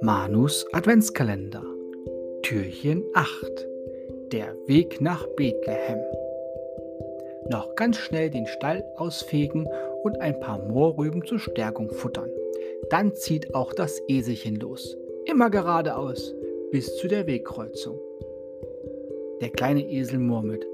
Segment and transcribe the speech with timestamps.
[0.00, 1.64] Manus Adventskalender
[2.42, 3.66] Türchen 8
[4.30, 5.98] Der Weg nach Bethlehem
[7.50, 9.68] Noch ganz schnell den Stall ausfegen
[10.04, 12.30] und ein paar Mohrrüben zur Stärkung futtern.
[12.90, 14.96] Dann zieht auch das Eselchen los.
[15.26, 16.32] Immer geradeaus
[16.70, 17.98] bis zu der Wegkreuzung.
[19.40, 20.64] Der kleine Esel murmelt.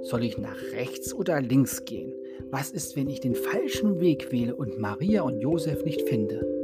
[0.00, 2.14] Soll ich nach rechts oder links gehen?
[2.50, 6.59] Was ist, wenn ich den falschen Weg wähle und Maria und Josef nicht finde?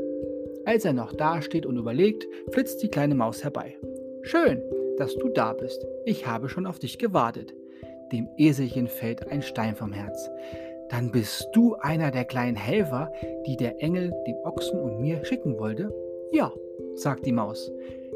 [0.67, 3.77] Als er noch dasteht und überlegt, flitzt die kleine Maus herbei.
[4.23, 4.61] Schön,
[4.99, 5.87] dass du da bist.
[6.05, 7.55] Ich habe schon auf dich gewartet.
[8.11, 10.29] Dem Eselchen fällt ein Stein vom Herz.
[10.91, 13.13] Dann bist du einer der kleinen Helfer,
[13.47, 15.95] die der Engel dem Ochsen und mir schicken wollte?
[16.33, 16.53] Ja,
[16.97, 17.71] sagt die Maus.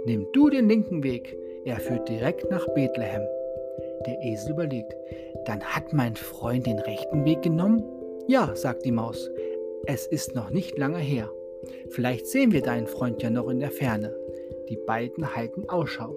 [0.05, 1.37] Nimm du den linken Weg.
[1.65, 3.23] Er führt direkt nach Bethlehem.
[4.07, 4.97] Der Esel überlegt.
[5.45, 7.85] Dann hat mein Freund den rechten Weg genommen?
[8.27, 9.31] Ja, sagt die Maus.
[9.87, 11.31] Es ist noch nicht lange her.
[11.91, 14.15] Vielleicht sehen wir deinen Freund ja noch in der Ferne.
[14.69, 16.17] Die beiden halten Ausschau.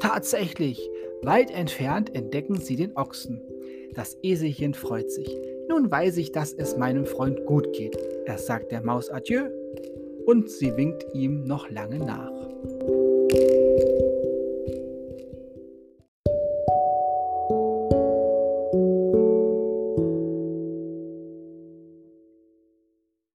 [0.00, 0.90] Tatsächlich,
[1.22, 3.40] weit entfernt entdecken sie den Ochsen.
[3.94, 5.38] Das Eselchen freut sich.
[5.68, 7.96] Nun weiß ich, dass es meinem Freund gut geht.
[8.26, 9.44] Er sagt der Maus Adieu
[10.26, 12.32] und sie winkt ihm noch lange nach.